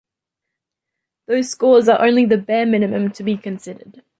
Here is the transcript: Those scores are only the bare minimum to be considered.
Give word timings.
Those 1.27 1.51
scores 1.51 1.87
are 1.87 2.01
only 2.01 2.25
the 2.25 2.35
bare 2.39 2.65
minimum 2.65 3.11
to 3.11 3.23
be 3.23 3.37
considered. 3.37 4.01